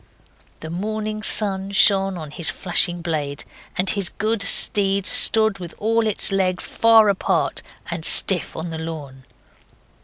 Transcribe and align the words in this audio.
The 0.61 0.71
morning 0.71 1.21
sun 1.21 1.69
shone 1.69 2.17
on 2.17 2.31
his 2.31 2.49
flashing 2.49 3.03
blade, 3.03 3.43
and 3.77 3.87
his 3.87 4.09
good 4.09 4.41
steed 4.41 5.05
stood 5.05 5.59
with 5.59 5.75
all 5.77 6.07
its 6.07 6.31
legs 6.31 6.65
far 6.65 7.07
apart 7.07 7.61
and 7.91 8.03
stiff 8.03 8.55
on 8.57 8.71
the 8.71 8.79
lawn. 8.79 9.25